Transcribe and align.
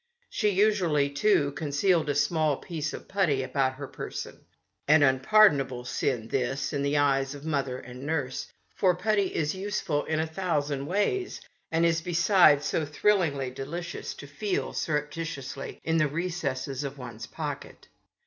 She 0.31 0.49
usually, 0.49 1.11
too, 1.11 1.51
concealed 1.51 2.09
a 2.09 2.15
small 2.15 2.57
piece 2.57 2.91
of 2.91 3.07
putty 3.07 3.43
about 3.43 3.73
her 3.75 3.87
person— 3.87 4.45
an 4.87 5.03
unpardonable 5.03 5.85
sin, 5.85 6.27
this, 6.29 6.73
in 6.73 6.81
the 6.81 6.97
eyes 6.97 7.35
of 7.35 7.45
mother 7.45 7.77
and 7.77 8.03
nurse— 8.03 8.47
for 8.79 8.95
putty 8.95 9.27
is 9.27 9.53
useful 9.53 10.05
in 10.05 10.19
a 10.19 10.25
thousand 10.25 10.87
ways, 10.87 11.39
and 11.71 11.85
is, 11.85 12.01
besides, 12.01 12.65
so 12.65 12.83
thrillingly 12.83 13.51
delicious 13.51 14.15
to 14.15 14.25
feel 14.25 14.73
surreptitiously 14.73 15.79
in 15.83 15.97
the 15.97 16.07
recesses 16.07 16.83
of 16.83 16.97
one's 16.97 17.27
pocket. 17.27 17.87